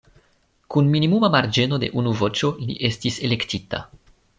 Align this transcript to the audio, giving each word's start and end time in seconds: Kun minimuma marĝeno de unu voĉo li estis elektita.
Kun 0.75 0.89
minimuma 0.93 1.29
marĝeno 1.37 1.81
de 1.85 1.93
unu 2.03 2.17
voĉo 2.25 2.53
li 2.67 2.83
estis 2.93 3.25
elektita. 3.31 3.89